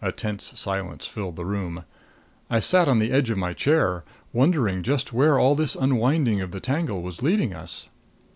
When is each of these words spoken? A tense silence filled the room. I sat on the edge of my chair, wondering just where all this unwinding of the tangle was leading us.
A 0.00 0.12
tense 0.12 0.56
silence 0.56 1.04
filled 1.08 1.34
the 1.34 1.44
room. 1.44 1.84
I 2.48 2.60
sat 2.60 2.86
on 2.86 3.00
the 3.00 3.10
edge 3.10 3.28
of 3.28 3.38
my 3.38 3.54
chair, 3.54 4.04
wondering 4.32 4.84
just 4.84 5.12
where 5.12 5.36
all 5.36 5.56
this 5.56 5.74
unwinding 5.74 6.40
of 6.40 6.52
the 6.52 6.60
tangle 6.60 7.02
was 7.02 7.24
leading 7.24 7.52
us. 7.54 7.88